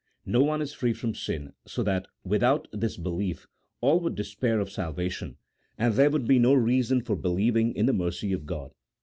No 0.25 0.41
one 0.41 0.63
is 0.63 0.73
free 0.73 0.93
from 0.93 1.13
sin, 1.13 1.53
so 1.67 1.83
that 1.83 2.07
without 2.23 2.67
this 2.73 2.97
belief 2.97 3.45
all 3.81 3.99
would 3.99 4.15
despair 4.15 4.59
of 4.59 4.71
salvation, 4.71 5.37
and 5.77 5.93
there 5.93 6.09
would 6.09 6.27
be 6.27 6.39
no 6.39 6.55
reason 6.55 7.01
for 7.03 7.15
believing 7.15 7.71
in 7.75 7.85
the 7.85 7.93
mercy 7.93 8.33
of 8.33 8.47
God. 8.47 8.71